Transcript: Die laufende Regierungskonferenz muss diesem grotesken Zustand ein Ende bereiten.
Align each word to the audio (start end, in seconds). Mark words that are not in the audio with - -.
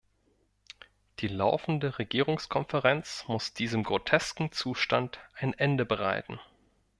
Die 1.19 1.27
laufende 1.27 1.99
Regierungskonferenz 1.99 3.25
muss 3.27 3.53
diesem 3.53 3.83
grotesken 3.83 4.51
Zustand 4.51 5.19
ein 5.35 5.53
Ende 5.53 5.85
bereiten. 5.85 6.39